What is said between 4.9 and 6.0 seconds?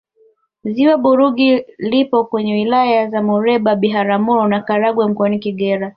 mkoani kagera